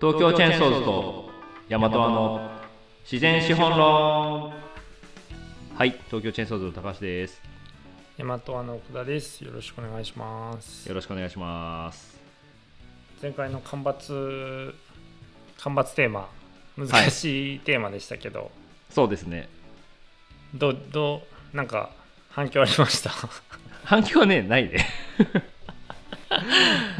[0.00, 1.30] 東京チェーンソーズと
[1.68, 2.50] ヤマトアの
[3.04, 4.50] 自然資本論。
[5.76, 7.40] はい東京チェーンソーズの高橋です。
[8.18, 9.42] 大和アの奥田です。
[9.44, 10.88] よろしくお願いします。
[10.88, 10.94] よ。
[10.94, 12.18] ろしくお願いします。
[13.22, 14.74] 前回の干ばつ
[15.58, 16.28] 干ばつテーマ
[16.76, 18.50] 難しいテーマでしたけど、
[18.90, 19.48] そうですね。
[20.54, 21.22] どうど
[21.52, 21.90] うなんか
[22.30, 23.10] 反響ありました？
[23.84, 24.86] 反響はねないね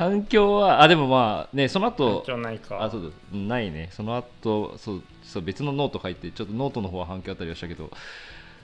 [0.00, 2.82] 反響はあでもまあねその反後響ないか。
[2.82, 7.90] あそうだないねその後そうそう別のノート書いてちょっとノートの方は反響あったりはしたけど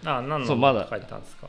[0.04, 1.48] あ何のそうまだ書いてたんですか？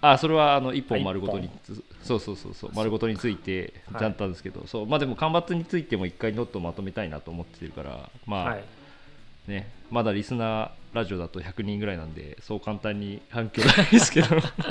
[0.00, 8.64] あそれはあの一あ本丸ごとに一そうそうそうそう丸ごとについてはいちゃんとあったんですけど、そうまあでも干ばつについても一回ノートまとめたいなと思ってるからまあ、はい。
[9.48, 14.28] ねまだリスナーラジオだと100人ぐらいなんでそう簡単に反響ないですけど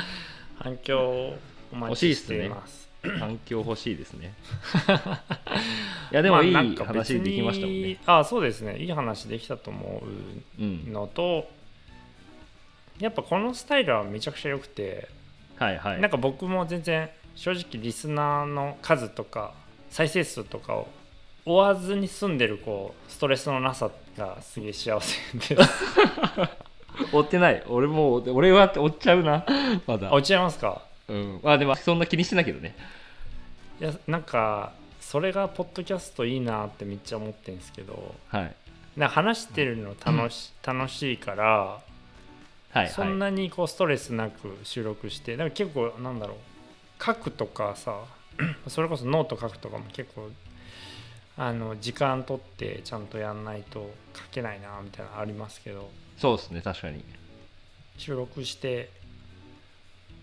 [0.59, 1.33] 反響
[1.71, 2.85] お待ちしています。
[3.19, 4.33] 反響欲しいですね。
[6.11, 7.87] いやでもいい話できましたもんね。
[7.89, 8.77] 別に、あそうですね。
[8.77, 10.03] いい話できたと思
[10.59, 10.93] ううん。
[10.93, 11.47] のと、
[12.99, 15.07] やっぱこのスタイルはめちゃくちゃ良くて。
[15.57, 16.01] はいはい。
[16.01, 19.53] なんか僕も全然正直リスナーの数とか
[19.89, 20.87] 再生数とかを
[21.45, 25.17] 追わずに済んでるこうストレスのなさがすげえ幸せ
[25.55, 25.69] です。
[27.11, 27.61] 追ってない。
[27.67, 29.45] 俺もう俺は追っちゃうな。
[29.85, 30.09] まだ。
[30.09, 30.81] あ落ちちゃいますか？
[31.07, 31.39] うん。
[31.43, 32.75] まあでもそんな気にしてないけどね。
[33.79, 38.55] いやなんかそれがポッドキャストいいなってめっちゃ思ってるんですけどはい。
[38.97, 41.81] な話してるの楽し,、楽しいから
[42.71, 47.99] はいそんはいなにこうストレスなく収録してなんか結構なんだろう書くとかさ
[48.67, 50.29] それこそノート書くとかも結構
[51.37, 57.03] あの時間取ってちゃんとやんないと書けないなみたいなのありますけどそうですね確かに。
[57.97, 58.89] 収録して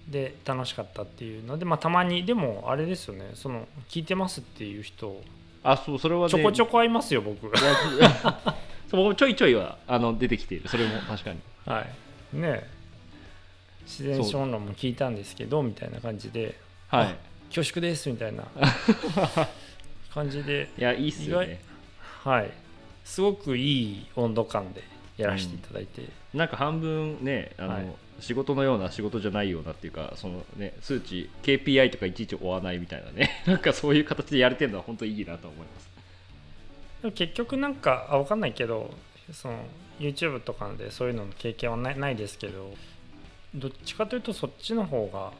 [0.09, 3.31] で楽しかったっていうのでまあたまにでもあれですよね。
[3.35, 5.23] その聞いてますっていう人。
[5.63, 6.31] あそうそれはね。
[6.31, 7.51] ちょこちょこ会いますよ僕。
[8.91, 10.69] そう僕ちょいちょいはあの出てきている。
[10.69, 11.41] それも確かに。
[11.67, 11.87] は
[12.33, 12.37] い。
[12.37, 12.63] ね。
[12.65, 12.69] え
[13.85, 16.59] 自然資本論も聞いたんですけどみたいな感じで。
[16.89, 17.17] はい。
[17.55, 18.45] 恐縮ですみたいな。
[20.13, 20.69] 感じで。
[20.79, 21.61] いやいいっすよね。
[22.25, 22.51] はい。
[23.05, 24.83] すごくいい温度感で
[25.17, 33.43] やらせていただいて、なんか半分ねあの、はい仕事のような仕事じゃないようなっていうかそのね数値 KPI とかいちいち追わないみたいなね。
[33.47, 35.89] なんかそういう形でやれてるのは本当にいいなと思います。
[37.03, 38.95] でも結局なんかあ分かんないけど
[39.33, 39.59] その
[39.99, 42.73] YouTube とかでそういうのの経験はないないですけど
[43.55, 45.33] どっちかというとそっちの方が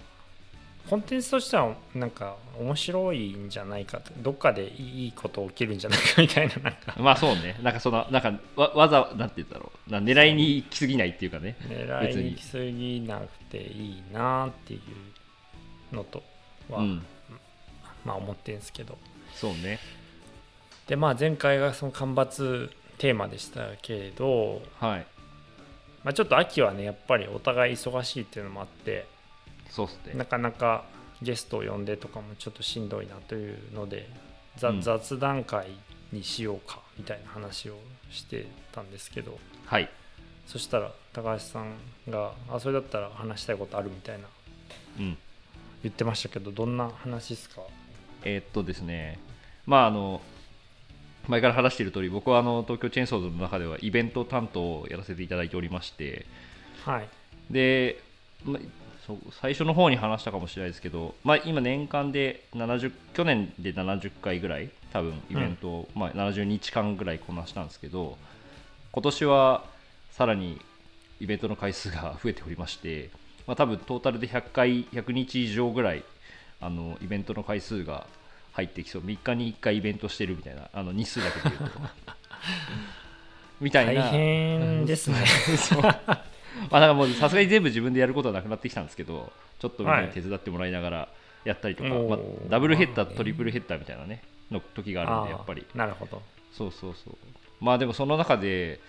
[0.89, 6.95] コンテンツとしてはなんか面白いんじゃないかとどっかでいいこと起きるんじゃないかみたいななんか。
[7.01, 7.59] まあそうね。
[7.63, 9.91] なんかそのなんかわわざなんて言うんだろう。
[9.91, 11.57] な狙いに行き過ぎないっていうかね。
[11.69, 14.81] 狙いに行き過ぎなくていいなってい
[15.93, 16.23] うのと
[16.69, 17.07] は、うん。
[18.05, 18.99] まあ思ってるんですけど。
[19.35, 19.79] そうね。
[20.89, 25.07] でまあ前回がその干ばつテーマでしたけれど、はい。
[26.05, 29.07] まあ、ちょっと秋はねやっぱりお互い忙しいっていうのもあって
[29.73, 30.13] そうっすね。
[30.15, 30.85] なかなか
[31.23, 34.09] ゲストを呼んでとかもちょっとしんどいなというので、
[34.57, 34.83] ざうん。
[34.83, 35.69] 雑談会
[36.13, 37.79] にしようかみたいな話を
[38.11, 39.39] してたんですけど。
[39.65, 39.89] はい。
[40.47, 41.75] そしたら高橋さん
[42.11, 44.29] が「あそれだったら話したいことある」みたいな。
[44.99, 45.17] うん。
[45.83, 47.63] 言ってましたけどどんな話ですか？
[48.25, 49.19] えーっとですね。
[49.65, 50.21] まああの
[51.29, 56.27] 前から話している通り僕はあの東京チェーンソーズの中ではイベント担当をやらせていただいておりまして。
[56.85, 57.09] はい。
[57.49, 58.03] で、
[59.41, 68.17] 最初の方に話したかもしれないですけど、まあ、今年間で70去年で70回ぐらい多分イベントを、まあ、70日間ぐらいこなしたんですけど
[68.93, 69.65] 今年は
[70.11, 70.61] さらに
[71.21, 73.11] イベントの回数が増えておりまして、
[73.47, 76.05] まあ、多分トータルで100回100日以上ぐらい
[76.61, 78.07] あのイベントの回数が
[78.53, 79.03] 入ってきそう。
[79.03, 81.81] 3日に1回イベントしてるみたいなあの日数だけで言うと。
[83.61, 85.17] みたい大な変ですね
[86.71, 91.09] まあだからもうさすがに全部自分でやることはなくなってきたんですけどちょっとみんなに手伝ってもらいながら
[91.45, 92.19] やったりとか、はいまあ
[92.49, 95.67] ダブルヘッダートリプルヘッダーみたいなねの時があるんでやっぱり。
[95.75, 96.23] なるほど。
[96.53, 97.15] そうそうそう。
[97.61, 98.81] まあでもその中で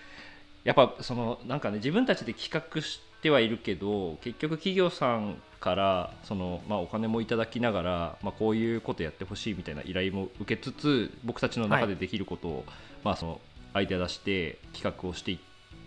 [0.64, 12.64] やっぱそのなんかね自分たちで企画してはいるけど結局企業さんからその、まあ、お金もいただきながら、まあ、こういうことやってほしいみたいな依頼も受けつつ僕たちの中でできることを、
[13.02, 13.40] まあ、その
[13.72, 15.38] アイデア出して企画をしていっ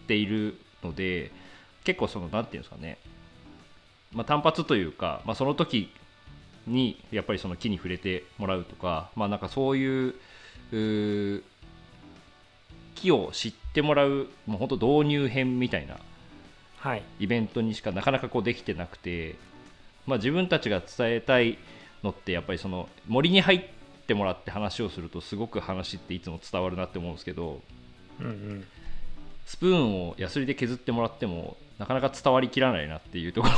[0.07, 1.31] ているので
[1.88, 2.98] 結構そのなんていうんですかね、
[4.13, 5.89] まあ、単発というか、まあ、その時
[6.68, 10.16] にやっぱりその木に触れてもらうとか、まあ、なんかそういう
[12.95, 15.98] 木を知ってもらうもう本当導入編みたいな
[16.78, 17.04] はい。
[17.19, 19.36] イベントにしかなかなかこうできてなくて、
[20.06, 21.57] まあ、自分たちが伝えたい
[22.04, 23.62] のってやっぱりその森に入っ
[24.07, 27.62] ってもらって話をするとすごく話っていつも伝わるなって思うんですけど
[28.22, 28.63] うんうん。
[29.45, 33.54] スプーンをヤスリで削ってもらってもなかなか伝わりきらないなっていうところ。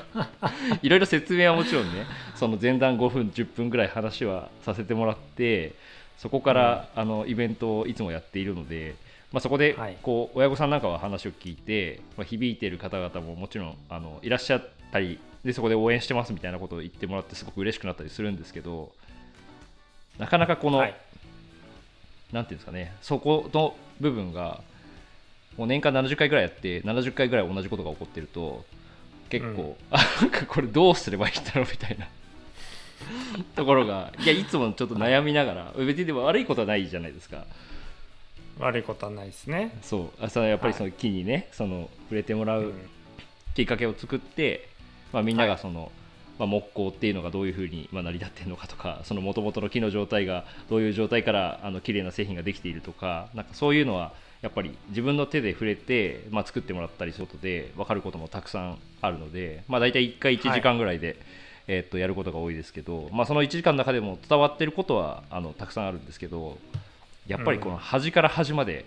[0.82, 5.72] いろいろ説明はもちろんねその前段5分10分ぐらい話はさせてもらって
[6.18, 8.94] そこから、あのイベントをいつもやっているので、
[9.32, 9.96] まあ、そこではい。
[10.02, 18.92] こう親御さんなんかは話を聞いて、まあ、響いている方々ももちろんあのいらっしゃったりでそこで応援してますみたいなことを言ってもらってすごく嬉しくなったりするんですけど
[20.18, 20.94] なかなかこの、はい。
[22.32, 24.60] なんていうんですかねそこの部分が
[25.56, 28.64] もう年間70回ぐらいやって70回ぐらい同じことが起こってると
[29.30, 32.08] 結構、あなんかこれどうすればいいんだろうみたいな。
[33.56, 37.44] ところがいやいつもちょっと悩みながら別にでも悪いことはないじゃないですか。
[38.58, 39.76] 悪いことはないですね。
[39.82, 40.24] そう。
[40.24, 42.72] あそのやっぱりその木にね、その触れてもらううん。
[43.54, 44.68] きっかけを作って、
[45.12, 45.90] まあ、みんながその、
[46.38, 54.12] まあ、木工っていうのがどういうふうにまあ成り立ってるのかとかその元々の木の状態がどういう状態からあの綺麗な製品ができているとかなんかそういうのは
[54.44, 61.16] やっぱり自分の手で触れて、まあ、作ってもらったりすることで分かることもたくさんあるので、まあ、大体1回1時間ぐらいで、
[61.66, 66.58] えーっとやることが多いですけど、まあ、その1時間の中でも伝わってることはあのたくさんあるんですけど
[67.26, 68.84] やっぱりこの端から端まで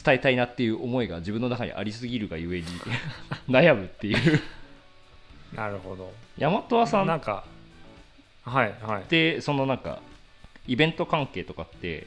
[0.00, 2.66] 伝えたいなっていう思いが自分の中にありすぎるがゆえに
[3.50, 4.40] 悩むっていう
[5.56, 6.12] なるほど。
[6.38, 7.44] 大和さんっなんか、
[8.44, 9.02] はいはい。
[9.04, 10.00] てそのなんか
[10.68, 12.06] イベント関係とかって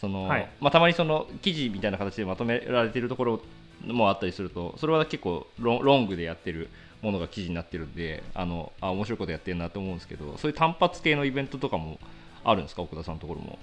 [0.00, 0.48] その、はい。
[0.60, 3.40] まあ、たまにその記事みたいな形でまとめられてるところ
[3.86, 6.68] もあったりするとそれは結構ロンロングでやってる
[7.02, 11.98] ものが記事になってるんであのあ面白いことやってるなと思うんですけどそういう単発系のイベントとかも
[12.44, 12.82] あるんですか？
[12.82, 13.58] 奥田さんのところも。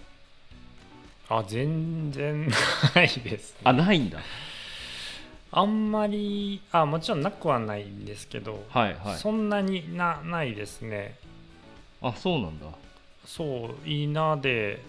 [1.29, 2.47] あ、全然
[2.95, 3.61] ないです、ね。
[3.63, 4.19] あないんだ。
[5.51, 9.17] あんまり、あ、もちろんなくはないんですけど、はいはい。
[9.17, 11.15] そんなになないですね。
[12.01, 12.65] あそうなんだ。
[13.25, 14.81] そう、いいなで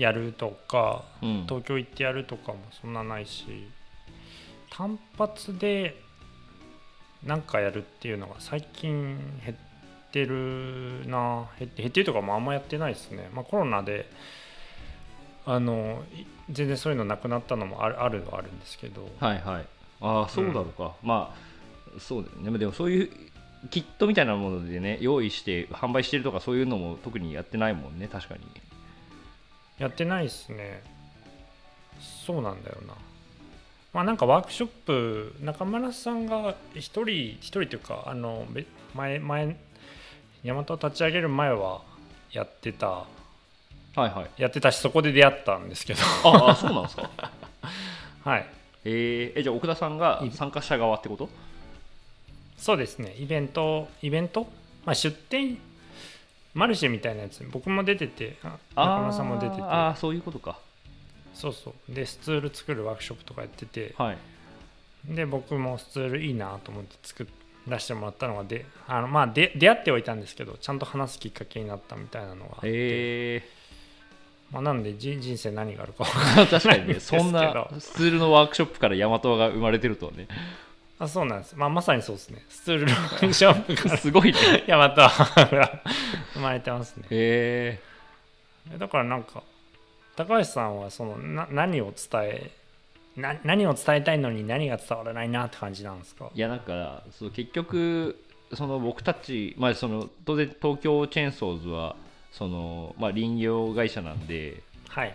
[0.00, 1.44] やるとか、うん。
[1.46, 3.68] 東京行ってやるとかもそんなないし
[4.70, 6.00] 単発で
[7.22, 11.48] 何かやるっていうのが最近減ってるな。
[11.58, 14.10] 減って減ってるとかもあんまやってないですね、まあ、コロナで
[15.44, 19.06] あのい全然そういうのなくなったのもあるあるはあるんですけど。
[19.20, 19.66] はいはい。
[20.00, 22.58] ああそうだろうか、まあそうだよね。
[22.58, 23.10] でもそういう
[23.68, 28.40] キットみたいなものでね用意して販売してるとかそういうのも特にやってないもんね確かに
[29.80, 30.82] やってないですね。
[32.26, 32.94] そうなんだよな。
[33.92, 37.08] まあなんかワークショップ中村さんが一人
[37.40, 39.56] 一人というかあのべ前前
[40.44, 41.80] 大和を立ち上げる前は
[42.30, 42.86] やってた。
[42.88, 43.06] は
[43.96, 44.42] いはい。
[44.42, 46.00] やってたしそこで出会ったんですけど。
[46.24, 47.10] ああそうなんですか？
[48.24, 48.46] はい。
[48.84, 49.40] えー。
[49.40, 51.28] えじゃあ奥田さんが参加者側ってこと？
[52.56, 53.16] そうですね。
[53.18, 54.46] イベントイベント、
[54.84, 55.58] まあ、出店
[56.54, 57.46] マルシェみたいなやつ。
[57.50, 59.62] 僕も出ててあ中村さんも出てて。
[59.62, 60.58] ああそういうことか。
[61.34, 61.94] そうそう。
[61.94, 64.18] でスツール作るワークショップとかやっててはい。
[65.04, 67.26] で僕もスツールいいなと思って作っ
[67.66, 73.48] 出してもらったのがであのまあで出会ってはいたんですけどちゃんと話すきっかけになったみたいなのがあって、え
[74.50, 80.26] まあ、なのでじ人生何があるか分かー、 確かにねそんなスツールのワークショップからヤマトが生まれてるとはね
[81.00, 82.44] あそうなんです、まあ、まさにそうですね。
[82.48, 83.96] スツールのワークショップから。
[83.96, 84.64] すごいね。
[84.66, 85.08] ヤマトが
[86.34, 87.06] 生まれてますね。
[87.10, 87.80] え。
[88.78, 89.42] だからなんか
[90.14, 92.50] 高橋さんはそのな何を伝え
[93.16, 96.26] な何を伝えたいのに何が伝わらないなって感じなんですか？
[96.26, 101.96] ーいやなんかそう結局その僕たち、まあ、その当然東京チェーンソーズは
[102.30, 105.14] その、まあ、林業会社なんではい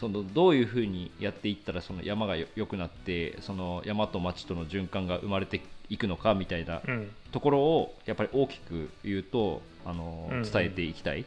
[0.00, 7.10] そのどういうふうにやっていったらその山がよ良くなってその山と町との循環が生まれていくのかみたいなうん。
[7.32, 11.20] ところをやっぱり大きく言うとあの伝えていきたい。
[11.22, 11.24] っ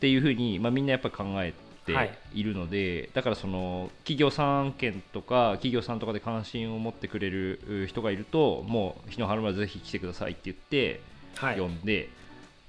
[0.00, 1.54] ていうふうに、まあ、みんなやっぱり考え
[1.92, 2.08] はい。
[2.08, 11.00] ているので、だからその企業さん件とか企業さんとかで関心を持ってくれるう人がいるともう日野原村ぜひ来てくださいって言って
[11.36, 11.60] はい。
[11.60, 12.08] 呼んで、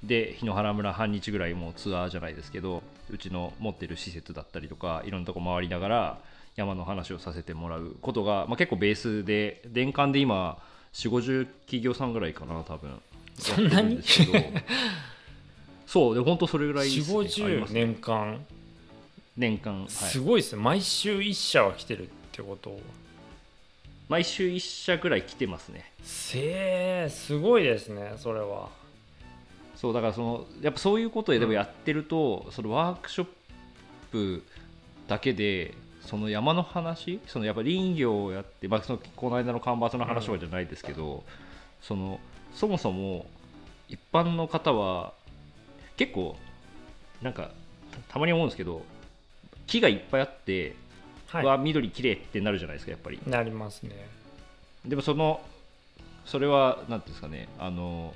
[0.03, 6.19] で日野原村半日ぐらいもうツアーじゃないですけどうちの持ってる施設だったりとかいろんなとこ回りながら
[6.55, 10.57] 山の話をさせてもらうことが、まあ、結構ベースで年間で今
[10.93, 13.01] 4 5 0企業さんぐらいかな多分。
[13.37, 14.01] そんなに？
[15.85, 18.45] そうで本当それぐらいです、4ね、5 0ありますね年間。
[19.37, 20.61] 年間、はい、すごいですね。
[20.61, 22.79] 毎週1社は来てるってこと。
[24.07, 25.91] 毎週1社ぐらい来てますね。
[26.03, 28.69] せえすごいですねそれは
[29.75, 33.27] そうだからそのやっぱそういうことででもやってると、そのワークショッ
[34.11, 34.43] プ
[35.07, 41.23] だけでその山の話そのやっぱ林業をやって、まあ、そのこの間の干ばつの話とかじゃないですけど、
[41.81, 42.19] その
[42.53, 43.25] そもそも
[43.89, 45.13] 一般の方は
[45.97, 46.35] 結構
[47.21, 47.51] なんか
[48.07, 48.81] たたまに思うんですけど
[49.67, 50.75] 木がいっぱいあって、
[51.27, 53.19] はうわ緑綺麗ってなるじゃないですかやっぱり。
[53.25, 54.07] いなりますね。
[54.85, 55.41] でもその
[56.25, 58.13] それは何ていうんですかねあの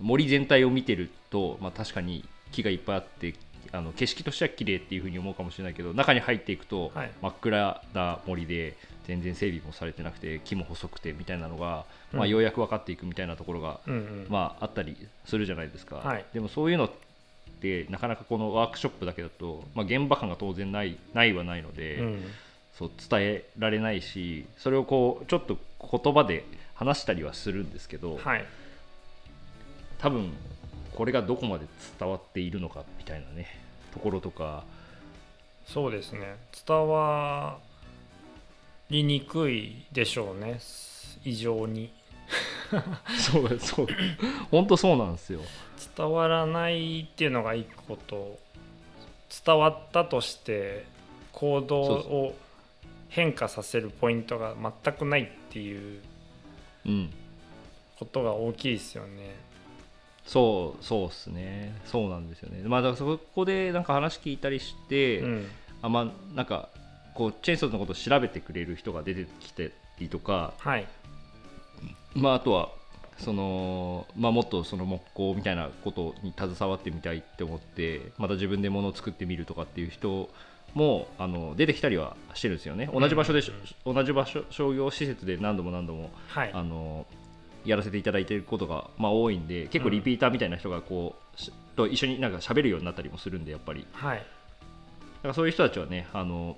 [0.00, 3.34] 森全体を見てると、まあ、確かに木がいっぱいあって
[3.72, 7.10] あの景色としては綺麗っていうふうに思うかもしれないけど中に入っていくとはい。
[7.22, 8.76] 真っ暗な森で
[9.06, 14.26] 全然整備もされてなくて木も細くてみたいなのが、まあ、うんようやく分かっていくみたいなところが、うんうん。
[14.28, 16.24] まあ、あったりするじゃないですか、はい。
[16.32, 16.90] でもそういうのっ
[17.60, 22.24] てなかなかこのワークショップだけだと、まあ、現場感が当然ないないはないので、うん。
[22.78, 28.44] そう伝えられないしそれをこうちょっと言葉で話したりはするんですけど、はい
[30.00, 30.32] 多分
[30.94, 31.66] これがどこまで
[31.98, 33.46] 伝わっているのかみたいなね
[33.92, 34.64] ところとか。
[35.66, 36.36] そうですね。
[36.66, 37.58] 伝わ
[38.88, 40.58] りにくいでしょうね。
[41.24, 41.92] 異常に。
[43.18, 43.86] そうそう。
[44.50, 45.40] 本当そうなんですよ。
[45.96, 48.38] 伝わらないっていうのが一個と
[49.44, 50.84] 伝わったとして
[51.32, 52.34] 行動を
[53.08, 56.02] 変化させるポイントが全くないっていう
[56.86, 57.12] うん。
[57.98, 59.49] ことが大きいですよね。
[60.26, 61.74] そうそうっすね。
[61.84, 62.62] そうなんですよね。
[62.68, 65.46] まあだからそこでなんか話聞いたりして、うん。
[65.82, 66.68] あまあなんか
[67.14, 69.62] こうチェーンソーズのことを調べてくれる人が出てきた
[69.98, 70.86] りとかはい。
[72.14, 72.70] まあ、あとは
[73.18, 80.28] その、まあ、もっとその木工みたいなことに携わってみたいって思ってまた自分で物を作ってみるとかっていう人
[80.74, 82.88] もあの出てきたりはしてるんですよね。
[82.92, 83.42] 同じ場所で、
[83.84, 86.50] 同じ場所商業施設で何度も何度もはい。
[86.52, 87.06] あの
[87.64, 93.86] やらせていただいていることが、まあ、多いんで結構リピーターみたいな人がこう、しと一緒になんか喋るようになったりもするんでやっぱり。
[93.92, 94.18] はい。
[94.18, 94.22] だ
[95.22, 96.56] からそういう人たちはねあの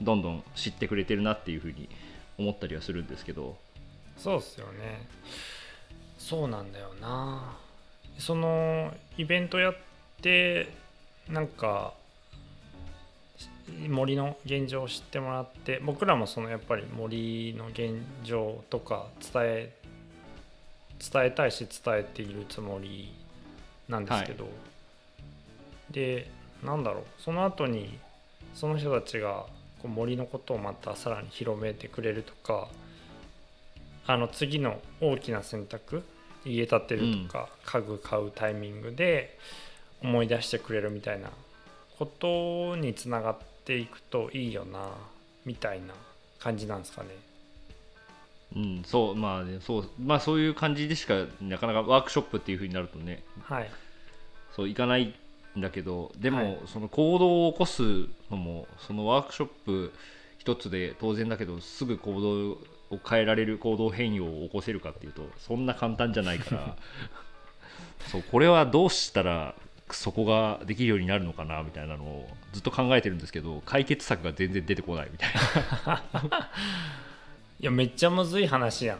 [0.00, 1.88] どんどん知ってくれてるなっていうふうに
[2.38, 3.56] 思ったりはするんですけど。
[4.16, 5.06] そうっすよね。
[6.18, 7.56] そうなんだよな。
[8.18, 9.74] そのイベントやっ
[10.20, 10.68] て
[11.28, 11.94] なんか
[13.88, 19.72] 森の現状を知ってもらって僕らもそのやっぱり森の現状とか伝え
[21.10, 23.12] 伝えたいし伝えているつもり
[23.88, 24.48] なんですけど、
[25.90, 26.30] で
[26.62, 27.04] なんだろう。
[27.18, 27.98] その後に
[28.54, 29.46] その人たちが
[29.80, 32.68] こう森のことをまたさらに広めてくれるとか
[34.06, 36.04] あの次の大きな選択
[36.44, 39.38] 家建てるとか、家具買うタイミングで
[40.02, 41.30] 思い出してくれるみたいな
[41.98, 44.88] ことにつながっていくといいよな
[45.44, 45.94] みたいな
[46.40, 47.10] 感じなんですかね。
[48.54, 53.70] うん、そうまあねそうまあそういう感じでしかなかなかワークショップっていう風になるとねはい、
[54.54, 55.14] そういかない
[55.58, 56.58] んだけどでも、はい。
[56.66, 57.82] その行動を起こす
[58.30, 59.92] のもそのワークショップ
[60.38, 62.50] 一つで当然だけどすぐ行動
[62.96, 66.76] を変えられる行動変容を起こせるかっていうとそんな簡単じゃないから
[68.08, 69.54] そうこれはどうしたら
[69.90, 75.32] そこができるようになるのかなみたいなのをずっと考えてるんですけど解決策が全然出てこないみたいい
[77.62, 78.98] やめっちゃむずい話やん。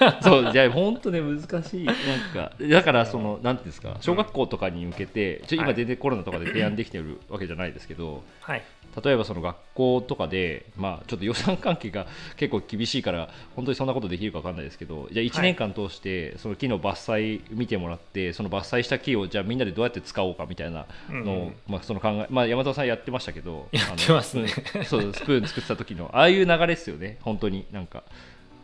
[0.00, 1.84] な そうじゃあ本当ね難しい。
[1.84, 1.96] なん
[2.32, 5.68] かだからそのなんていうんですか小学校とかに向けてちょはい。
[5.68, 8.62] 今全然コロナとかで提案できてるわけじゃないですけどはい、
[9.04, 21.54] 例えばその学校とかで、まあ、ちょっと予算関係が 結構厳しいから本当にそんなことできるか分かんないですけどじゃあ1年間通してその木の伐採見てもらってその伐採した木をじゃあみんなでどうやって使おうかみたいなのを、うんうん。
[21.68, 24.44] まあ、その考え、まあ、山田さんやってましたけどやってますね。
[24.44, 27.66] あのスプーンそうスプーン作ってた時のああいう流れですよね本当に。
[27.72, 28.02] なんか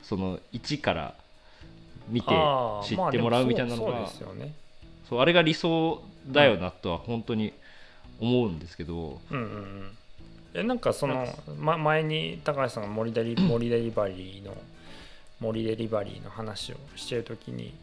[0.03, 1.15] その一から
[2.09, 2.29] 見て
[2.85, 4.09] 知ってもらうみたいなのまあ
[5.09, 7.53] そうあれが理想だよなとは本当に
[8.21, 9.91] 思うんですけど、うんうんうん、
[10.55, 11.27] えなんかその、
[11.59, 14.57] ま、前に高橋さんが森デリ森デリバリーの
[15.41, 17.75] 森デリバリーの話をしてる時に、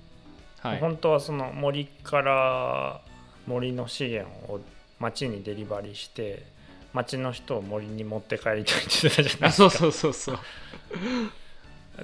[0.60, 3.02] はい、本当はその森から
[3.46, 4.62] 森の資源を
[5.00, 6.46] 町にデリバリーして
[6.94, 9.46] 町の人を森に持って帰りたいって言ってたじゃないですか。
[9.48, 10.40] あそうそうそうそう。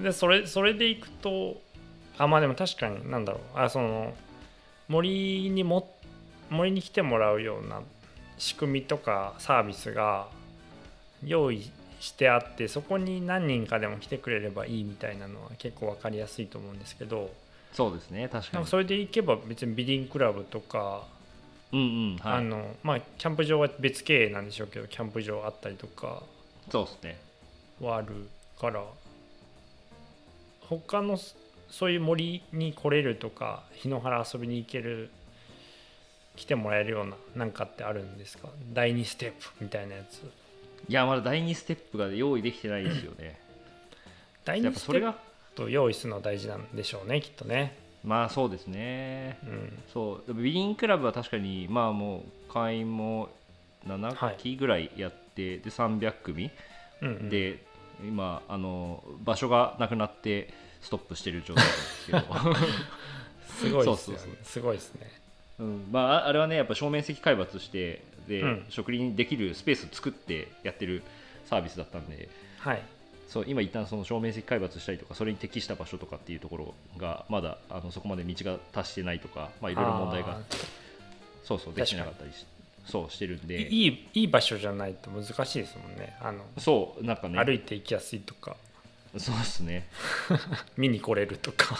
[0.01, 1.61] でそれそれでいくと
[2.17, 3.59] あまあでも確かになんだろう。
[3.59, 4.13] あその
[4.87, 5.93] 森にも
[6.49, 7.81] 森に来てもらうような
[8.37, 10.27] 仕組みとかサービスが
[11.23, 11.69] 用意
[11.99, 17.31] してあってそこに何人かでも来てくれればいいみたいなのは結構分かりやすいと思うんですけど。
[17.73, 18.65] そうですね確かに。
[18.65, 21.05] それでいけば別にビディングクラブとか、
[21.71, 21.83] うんう
[22.15, 22.37] んはい。
[22.37, 26.23] あのまあキャンプ場は別経営なんでしょうけどキャンプ場あったりとか
[26.71, 27.19] そうですね。
[27.81, 28.83] はあるから
[30.61, 31.17] 他の
[31.69, 35.09] そういう森に来れるとか日野原遊びに行ける
[36.35, 38.49] 来てもらえるようななんかってあるんですか？
[38.73, 40.21] 第2ステップみたいなやつ。
[40.87, 43.39] いやまだ第2ステップが用意できてないですよね。
[44.45, 45.19] 第2ステップ
[45.55, 47.75] と用意するのは大事なんでしょうねきっとね。
[48.03, 49.39] まあそうですね。
[49.43, 49.79] うん。
[49.91, 53.31] そうビリンクラブは確かにまあもう会員もはい
[53.87, 56.51] 7期ぐらいやって、で300組。
[57.01, 57.63] うんうん、で
[58.03, 60.53] 今あの場所がなくなって
[60.87, 62.19] ストップしてる状態なんですけど。
[63.59, 64.23] すごいですよね。
[64.43, 65.11] すごいですね。
[65.59, 65.87] うん。
[65.91, 68.65] まあ、ああれはねやっぱ正面積開発してで、うん。
[68.69, 71.03] 植林できるスペース作ってやってる
[71.45, 72.29] サービスだったんで。
[72.59, 72.81] はい。
[73.27, 80.39] そう今一旦その正面積開発したりとかそれに適した場所とかっていうところがまだあのそこまで道が達してないとか、まあ、いろいろ問題があ
[81.43, 82.45] そうそうできてなかったりし
[82.85, 83.67] そうしてるんーで。
[83.67, 86.15] いいいい場所じゃないと難しいですもんね。
[86.21, 87.43] あのそうなんかね。
[87.43, 88.55] 歩いて行きやすいとか
[89.17, 89.87] そうですね。
[90.77, 91.77] 見に来れるとか。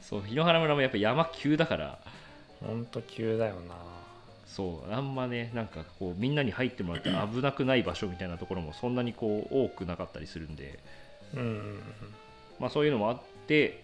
[0.00, 0.22] そう。
[0.22, 1.98] 檜原村もやっぱ山急だから。
[2.60, 3.74] ほんと急だよな。
[4.46, 10.78] そうあんまねなんかこうみんなに入ってもらって危なくない場所みたいなところもそんなにこう多くなかったりするんで、
[11.32, 11.80] うんうんうん。
[12.60, 13.82] まあ、そういうのもあって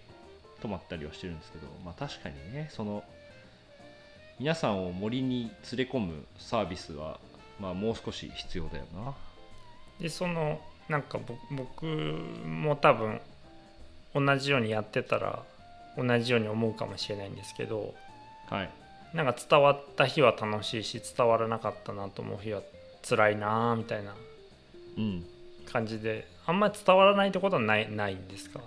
[0.61, 3.03] 泊まったりはしてるんですけど、まあ、確かにねその
[4.39, 7.19] 皆さんを森に連れ込むサービスは、
[7.59, 9.15] まあ、もう少し必要だよな。
[9.99, 13.21] でそのなんかぼ僕も多分
[14.15, 15.43] 同じようにやってたら
[15.97, 17.95] 同じように思うかもしれないんですけど
[18.49, 18.71] はい。
[19.15, 22.63] なんか伝わった日は楽しいし伝わらなかったなと思う日は
[23.09, 24.15] 辛いなみたいな
[24.97, 25.25] うん。
[25.71, 28.61] 感じであんまり伝わらないってことはないないんですか？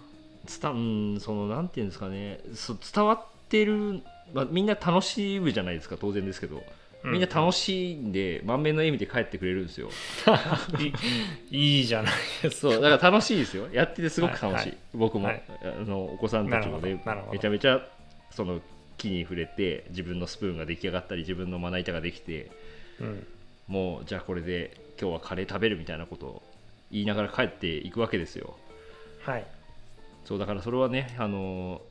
[0.62, 2.40] 伝うんそのなんていうんですかね。
[2.54, 4.02] そう伝わってる、
[4.34, 6.64] まあ、みんな楽しむじゃないですか当然ですけど
[7.04, 9.90] みんな楽しいんで、満面の笑みで帰ってくれるんですよ。
[11.50, 12.74] いいじゃないですか。
[12.74, 13.68] そうだから楽しいですよ。
[13.72, 14.78] やっててすごく楽しい、はいはい。
[14.94, 15.44] 僕も、はい。
[15.64, 17.88] あのお子さんたちもねめちゃめちゃ
[18.30, 18.62] その
[18.98, 22.52] 木に触れて自分のスプーンが出来上がったり自分のまな板ができて
[23.00, 23.28] うん。
[23.68, 26.44] もうじゃあこれで今日はカレー食べるみたいなことを
[26.92, 28.56] 言いながら帰っていくわけですよ。
[29.24, 29.46] はい。
[30.26, 31.82] そうだからそれはねあの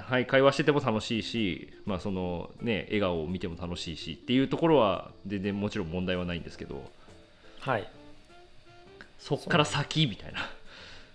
[0.00, 6.84] はい会話してても楽しいしまあそのね笑顔を見ても楽しいしっていうところは全然もちろん問題はないんですけど。
[7.60, 7.88] はい。
[9.18, 10.40] そっから先みたいな。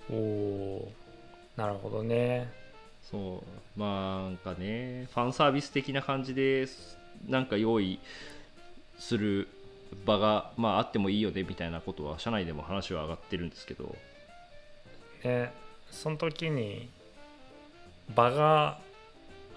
[0.10, 0.92] お
[1.56, 2.52] なるほどね。
[3.04, 3.44] そ
[3.78, 3.80] う。
[3.80, 6.66] まあなんかねファンサービス的な感じで
[7.28, 8.00] なんか用意
[8.98, 9.48] する
[10.06, 13.96] 場がまああってもいいよねみたいなことは社内でも話は上がってるんですけど。
[15.24, 15.54] ね。
[15.92, 16.90] その時に
[18.16, 18.80] 場が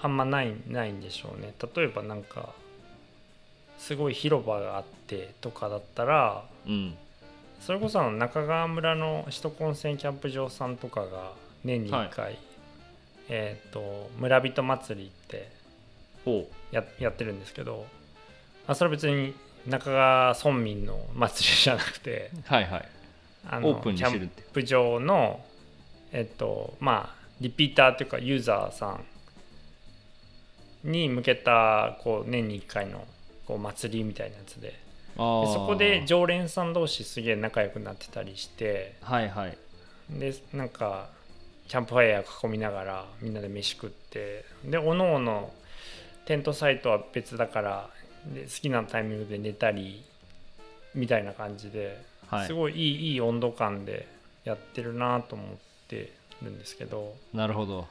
[0.01, 1.55] あんまないないんでしょうね。
[1.75, 2.51] 例えばなんか
[3.79, 6.97] すごい広場があってとかだったらうん。
[7.61, 11.33] それこそあの中川村の首都高線キャンプ場さんとかが
[11.65, 12.39] 年に1回、
[13.31, 15.51] えっ、と村人祭りって
[16.27, 17.87] ほややってるんですけど
[18.67, 19.35] あそれは別に
[19.67, 22.89] 中川村民の祭りじゃなくてうはいはい。
[23.49, 25.45] あオープンにしてるってキャンプ場の
[26.13, 28.99] えっとまあリピーターというかユーザーさ
[30.87, 33.05] んに向けたこう年に1回の
[33.47, 34.75] こう祭りみたいなやつで
[35.17, 38.97] そこで常連さん同士すげえ仲良くなってたりして。
[39.03, 39.59] はいはい。
[40.11, 41.09] でなんか
[41.69, 44.45] キャンプファイヤー囲みながらみんなで飯食って。
[44.65, 45.53] でおのおの
[46.25, 47.91] テントサイトは別だから
[48.27, 50.03] で好きなタイミングで寝たり
[50.95, 52.47] みたいな感じで、はい。
[52.47, 54.09] すごいいいいい温度感で
[54.45, 55.49] やってるなと思っ
[55.89, 57.87] てるんですけどなるほど。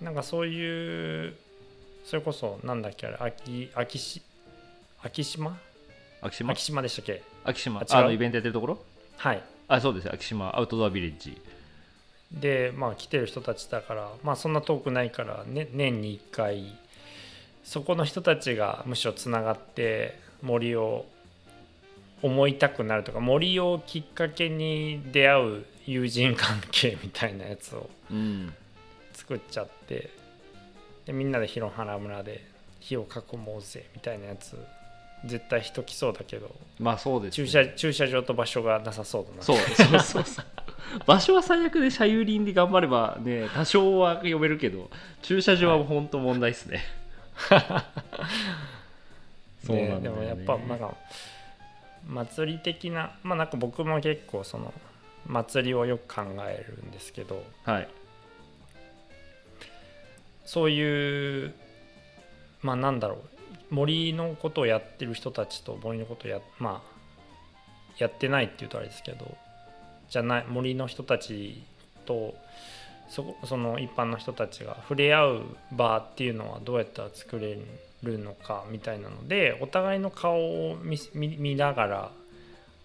[0.00, 1.34] なんかそういう
[2.04, 4.22] それこそなんだっけあれ秋秋し
[5.02, 5.58] 秋島
[6.20, 7.22] 秋島秋島でしたっけ？
[7.44, 8.78] 秋島あのイベントやってるところ？
[9.16, 9.42] はい。
[9.68, 10.12] あそうです。
[10.12, 11.40] 秋島アウトドアビレッジ。
[12.32, 16.74] でまあ来てる人たちだからまあそんな遠くないから、ね、年に1回
[17.62, 21.04] そこの人たちがむしろつながって森を
[22.22, 28.54] 思いたくなるとか森をきっかけに出会う友人関係みたいなやつをうん。
[29.14, 30.10] 作っちゃって
[31.06, 32.44] でみんなで広原村で
[32.80, 34.56] 火を囲もうぜみたいなやつ
[35.24, 39.42] 絶対人来そうだけどまあそうです、駐車駐車場と場所がなさそうだな。
[39.42, 40.44] そうそうそうそう。
[41.06, 44.90] 場所は最悪で車有林で頑張ればね多少は読めるけど
[45.22, 46.84] 駐車場は本当問題ですね、
[49.64, 50.20] そうなんだよね。
[50.20, 50.94] でもやっぱなんか
[52.04, 54.74] 祭り的なまあなんか僕も結構その
[55.26, 57.88] 祭りをよく考えるんですけどはい。
[60.44, 61.54] そういう
[62.60, 66.92] まあなんだろう森のことをやってる人たちと森のことをやまあ
[67.98, 69.36] やってないっていうとあれですけど
[70.10, 71.62] じゃない森の人たち
[72.04, 72.34] と
[73.08, 77.58] そこその一般の人たちが触れ合う場っていうのはどうやったら作れ
[78.02, 80.36] るのかみたいなのでお互いの顔
[80.70, 82.10] を見ながら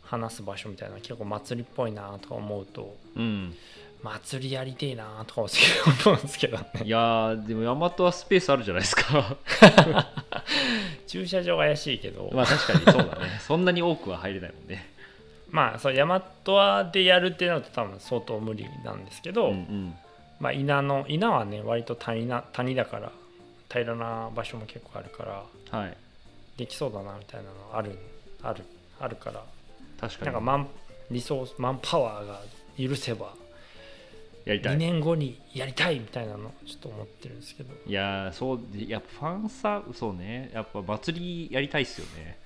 [0.07, 3.53] 話す場所みたいな結構祭りっぽいなとか思うとうん。
[4.03, 5.49] 祭りやりてえなとか思
[6.15, 6.65] うんですけどね。
[6.83, 9.37] いやーでも大和はスペースあるじゃないですか。
[11.07, 12.29] 駐車場怪しいけど。
[12.31, 13.39] まあ確かにそうだね。
[13.41, 14.87] そんなに多くは入れないもんね。
[15.49, 19.95] まあそう大和でやるってなると多分相当無理なんですけど、うんうん。
[20.39, 23.11] まあ稲の稲はね割と谷な谷だから
[23.69, 25.23] 平らな場所も結構あるか
[25.71, 25.97] らはい。
[26.57, 27.97] できそうだなみたいなのある
[28.43, 28.63] ある
[28.99, 29.43] あるから
[29.99, 30.25] 確かに。
[30.25, 30.67] なんかマン
[31.11, 32.41] リソースマンパワーが
[32.77, 33.33] 許せば
[34.45, 34.77] 2やりたい。
[34.77, 37.73] 年後にやりたいみたいなのちょっと思ってるんですけど。
[37.85, 40.51] いやーそうやっぱファンサそうね。
[40.53, 42.37] やっぱ祭りやりたいっすよね。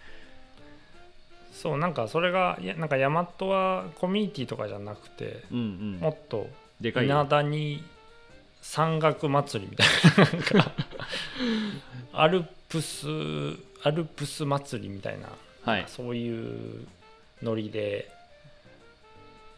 [1.54, 6.00] そうなんかそれがいやなんか大和はコミュニティとかじゃなくてうんうん。
[6.00, 6.48] もっと
[6.80, 7.84] でかい稲田に
[8.62, 9.88] 山岳祭りみたい
[10.18, 10.72] ななんか
[12.14, 13.08] アルプス
[13.84, 15.30] アルプス祭りみたいな、
[15.64, 15.86] はい。
[15.88, 16.88] そういう
[17.41, 18.10] ノリで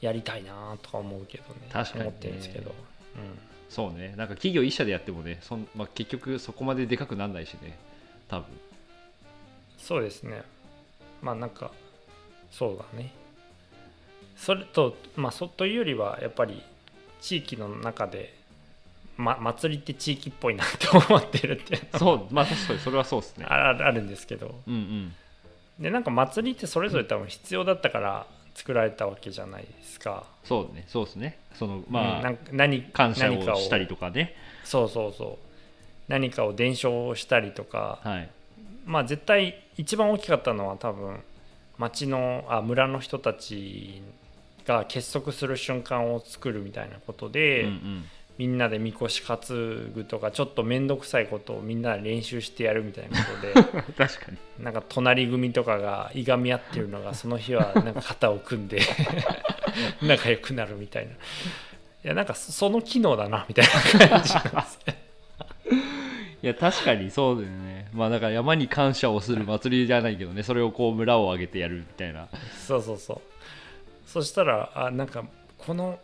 [0.02, 1.70] やりたいなとか思うけどね。
[1.72, 2.08] 確かにね。
[2.08, 2.76] 思ってるんですけど、
[3.70, 4.14] そうね。
[4.18, 7.78] なんか企業一社でやってもねそん、まあ、結局そこまででかくならないしね。
[8.28, 8.46] 多分。
[8.50, 8.60] うん、
[9.78, 10.44] そうですね。
[11.22, 11.72] まあなんか
[12.52, 13.12] そうだね。
[14.36, 16.62] それとまあそというよりはやっぱり
[17.22, 18.34] 地域の中で、
[19.16, 23.46] ま、祭りって地域っぽいなって思ってるっていうのそうまあ確かにそれはそうですね。
[23.46, 24.56] ああるんですけど。
[24.68, 25.16] うんうん
[25.80, 30.26] でなんか祭りってそれぞれ多分必要だったから作られたわけじゃないですか。
[30.44, 31.40] そうねそうですね。
[31.58, 33.56] そのまあ、うん何感謝を。
[33.56, 34.36] したりとかね。
[34.64, 35.38] そうそうそう。
[36.08, 38.00] 何かを伝承したりとか。
[38.04, 38.30] はい。
[38.86, 41.20] まあ絶対一番大きかったのは多分
[41.78, 44.02] 町のあ村の人たち
[44.66, 48.06] が結束する瞬間を作るみたいなことで、うんうん
[48.38, 49.38] みんなでみこし担
[49.94, 54.38] ぐとかちょっと面倒くさいことをみんなで練習してやるみたいなことで 確かに。
[54.64, 58.82] なんか隣組とかがいがみ合ってるのがその日はなんか肩を組んで
[60.02, 61.12] 仲良くなるみたいな。
[61.12, 61.16] い
[62.04, 63.72] やなんかそその機能だなみたいな
[64.10, 64.80] 感じなんです。
[64.88, 65.04] ね
[66.44, 67.88] いや確かにそうだよね。
[67.94, 72.28] まあだから山に感謝をする祭りじゃないけどねそれをこう村を挙げてやるみたいな。
[72.68, 74.10] そうそうそう。
[74.10, 75.24] そしたらあなんか
[75.58, 76.00] この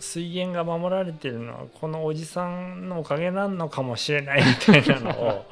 [0.00, 5.46] 水源が守られてるのはこのおじさんのおかげなのかもしれないみたいなのを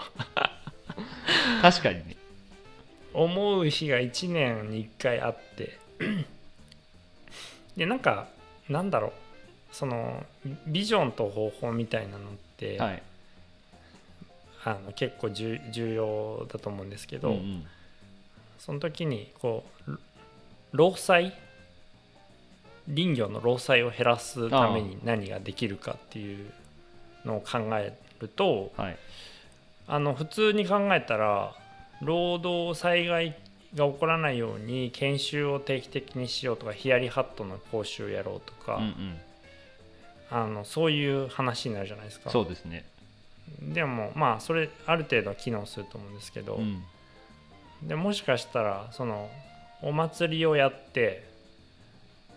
[1.62, 2.16] 確かにね。
[3.12, 5.78] 思う日が1年に1回あって。
[7.76, 8.28] でなんか
[8.68, 9.12] なんだろう。
[9.72, 10.24] その
[10.66, 13.02] ビジョンと方法みたいなのって、はい。
[14.64, 17.66] あの結構重重要だと思うんですけど、うんうん。
[18.59, 19.98] その時にこう
[20.72, 21.35] 労災
[22.88, 26.51] 林業の労災を減らすために何ができるかっていう
[27.25, 28.99] のを考えるとはい。
[29.88, 31.55] あの普通に考えたら
[32.03, 33.37] 労働災害
[33.75, 39.18] が起こらないように研修を定期的にしようとかヒヤリハットの講習をやろうとか、うんうん。
[40.29, 42.31] あのそういう話になるじゃないですか。
[42.31, 42.85] そうですね。
[43.61, 46.83] でもまあそれある程度は機能すると思うんですけど、うん。
[47.83, 49.31] でもしかしたらその
[49.83, 51.25] お祭りをやって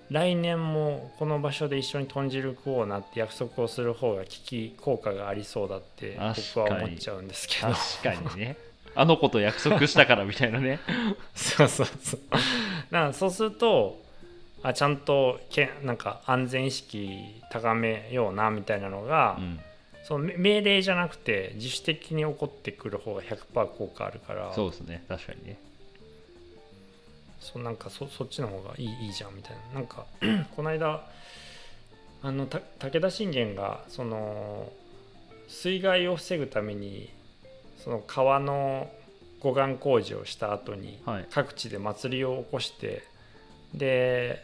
[0.10, 6.20] 来年もこの場所で一緒に豚汁食おうなって約束をする方が危機効果がありそうだって
[6.56, 7.74] 僕は思っちゃうんですけど。
[8.02, 8.58] 確かにね。
[8.96, 10.80] あの子と約束したからみたいなね。
[11.36, 12.20] そうそうそう。
[12.32, 12.44] だか
[12.90, 14.02] らそうすると
[14.64, 19.60] あちゃんとけなんか安全意識高めようなみたいなのが、うん。
[20.04, 24.52] そのめ命令じゃなくて自主的に起こってくる方が100%効果あるから。
[24.54, 25.04] そうですね。
[25.08, 25.60] 確かにね
[27.40, 29.80] そうなんかそそっちの方がいいいいじゃんみたいな。
[29.80, 30.06] なんか
[30.56, 31.08] この間
[32.22, 34.72] あのた武田信玄がその
[35.48, 37.10] 水害を防ぐために
[37.78, 38.90] その川の
[39.40, 41.28] 護岸工事をした後にはい。
[41.32, 43.04] 各地で祭りを起こして
[43.74, 44.44] で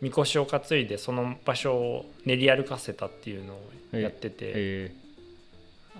[0.00, 3.54] みこしを担いでその場所を練り歩かせたっていうの
[3.92, 4.94] をやってて、え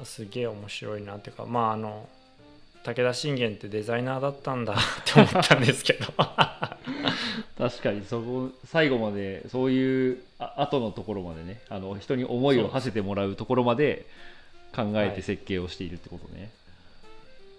[0.01, 2.09] あすげえ面白いなっていうかまああの
[2.85, 6.07] 武田信玄ってデザイナーだったんだ って思ったんですけど。
[6.07, 6.77] ー
[7.59, 14.05] 確かにそこ最後までそういうあ後のところまでねあの人に思いを馳せてもらうところまで
[14.75, 16.51] 考えはいて設計をしているってことね、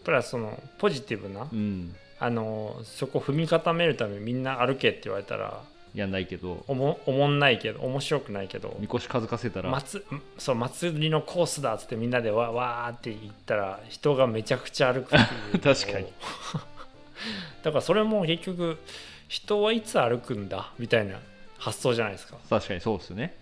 [0.04, 1.96] プラスそのポジティブなうん。
[2.20, 5.62] あのそこ踏み固めるためにみんな歩けって言われたら
[5.94, 10.02] やんないけどおもおもんないけど面白くないけどみこし数かせたら、祭
[10.38, 15.60] そう祭りのコースだっつってみんなでわわーって言ったら人がめちゃくちゃ歩くっていう。
[15.62, 16.08] 確かに。
[17.64, 18.80] だからそれも結局
[19.28, 20.72] 人はいつ歩くんだ？
[20.80, 21.20] みたいな
[21.58, 22.38] 発想じゃないですか。
[22.50, 23.36] 確かにそうですよね。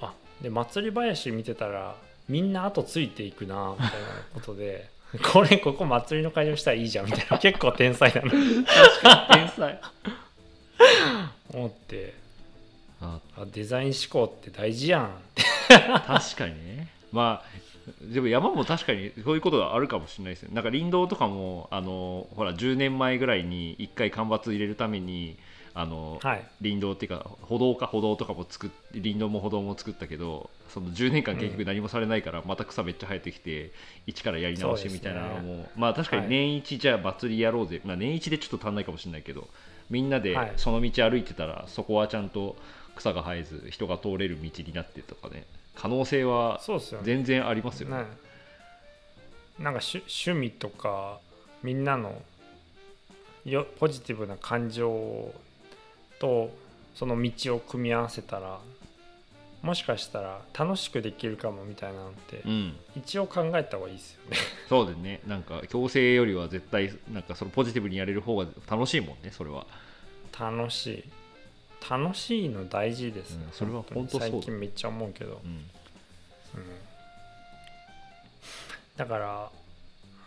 [0.00, 1.94] あで祭り林見てたら
[2.28, 4.88] みんな後ついていくなみたいなことで
[5.32, 7.38] これここ祭りの会場したらいいじゃんみたいな。
[7.38, 8.30] 結構天才だな。
[8.30, 9.80] 天才
[11.52, 12.14] 思って
[13.00, 13.20] あ。
[13.36, 15.06] あデザイン思考って大事やん。
[15.06, 15.42] って
[16.06, 16.88] 確かにね。
[17.12, 17.58] まあ
[18.12, 20.50] でも山も確かにそういうことがあるかもしれないですよ。
[20.52, 25.36] なんか林道とかもあのほら10年前ぐらいに1回間伐入れるために
[25.74, 26.44] あの、はい。
[26.60, 33.70] 林道っていうか歩道か歩道とかも作っ林道も歩道も作ったけどその10年間結局何もされないからまた草めっちゃ生えてきて
[34.06, 39.48] 一からやり直しみたいなのも、まあ確かに年一じゃあ祭りやろうぜ、まあ、年一でちょっと足んないかもしれないけど
[39.90, 40.52] みんなではい。
[40.56, 42.56] その道歩いてたらそこはちゃんと
[42.96, 45.46] 草が生えず人が通れる道になってとかね。
[45.74, 46.60] 可能性は
[47.02, 47.98] 全然ありますよね。
[47.98, 48.02] ね。
[49.58, 51.20] なんか趣趣味とか
[51.62, 52.20] みんなの
[53.44, 55.32] よポジティブな感情
[56.18, 56.50] と
[56.94, 58.58] その道を組み合わせたら
[59.62, 62.76] もしかしたら楽しくできるかもみたいなのってうん。
[62.96, 64.36] 一応考えた方がいいですよね。
[64.68, 65.20] そうですね。
[65.26, 69.66] なんか強制よりは絶対なんかそのポジティブにやれる方が楽しいもんねそれは。
[70.38, 71.04] 楽しい。
[71.90, 73.36] 楽しいの大事です。
[73.36, 74.26] ね、うんそれは本当そうだ。
[74.30, 75.50] 最近めっちゃ思うけど、うん。
[75.50, 75.64] うん。
[78.96, 79.50] だから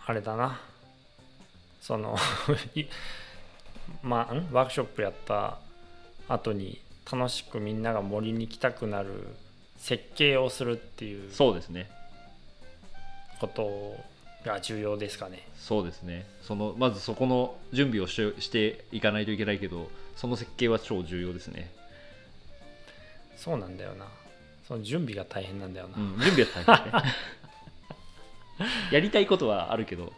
[0.08, 0.60] あれだな。
[1.82, 2.16] その
[2.76, 2.86] い
[4.04, 4.50] まあん？
[4.52, 5.58] ワークショップやった
[6.28, 9.28] 後に楽しくみんなが森に来たくなる
[9.78, 11.90] 設計をするっていうそうですね。
[13.40, 13.96] こと
[14.46, 15.48] が重要ですかね。
[15.58, 16.26] そうですね。
[16.44, 21.72] そのまずそこの準備をししていかないといけないけどその設計は超重要ですね、
[23.36, 24.06] そうなんだよな。
[24.68, 27.14] その準備が大変なんだよな、うん、準備は大変ね。
[28.94, 30.14] やりたいことはあるけど。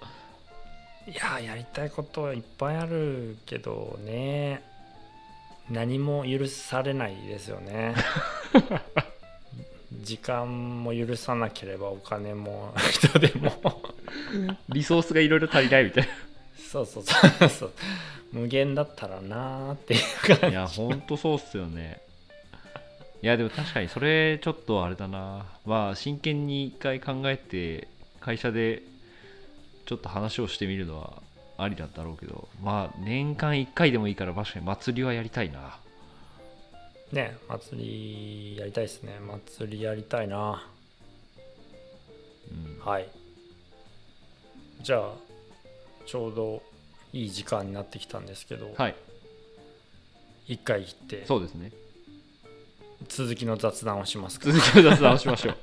[1.07, 4.63] いややりたいことはいっぱいあるけどね
[5.69, 7.95] 何も許されないですよね。
[10.03, 13.81] 時間も許さなければお金も人でも。
[14.69, 16.09] リソースがいろいろ足りないみたい
[16.57, 17.71] そうそうそうそう。
[18.33, 22.01] 無限だったらなーっていう感ないやほんとそうっすよね。
[23.21, 25.45] いやでも確かにそれちょっとあれだな。
[25.65, 27.87] まあ真剣に一回考えて
[28.19, 28.81] 会社で
[29.85, 31.22] ちょっと話をしてみるのは
[31.63, 35.77] ありなんだろうけどまあ年間1回でもいいから確かに祭りはやりたいな。
[37.11, 39.19] ね祭りやりたいですね。
[39.19, 40.67] 祭りやりたいな。
[42.51, 42.85] うん。
[42.85, 43.07] はい。
[44.81, 45.13] じゃあ
[46.05, 46.63] ちょうど
[47.13, 48.95] いい時間になってきたんですけど、はい。
[50.47, 51.71] 一回切ってそうですね。
[53.07, 54.51] 続きの雑談をしますか。
[54.51, 55.57] 続きの雑談をしましょう。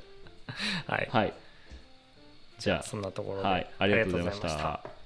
[0.91, 1.33] はい、はい。
[2.61, 5.00] じゃそんなところで、あはいありがとうございました